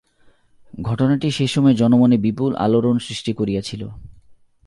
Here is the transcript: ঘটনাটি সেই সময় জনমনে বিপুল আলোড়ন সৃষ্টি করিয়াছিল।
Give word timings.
ঘটনাটি 0.81 1.27
সেই 1.31 1.47
সময় 1.47 1.73
জনমনে 1.73 2.17
বিপুল 2.17 2.51
আলোড়ন 2.55 2.95
সৃষ্টি 2.99 3.31
করিয়াছিল। 3.33 3.81